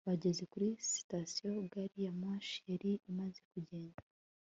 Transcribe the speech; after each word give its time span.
bageze 0.09 0.43
kuri 0.51 0.67
sitasiyo, 0.91 1.49
gari 1.71 1.99
ya 2.05 2.13
moshi 2.21 2.57
yari 2.71 2.91
imaze 3.09 3.39
kugenda 3.51 3.99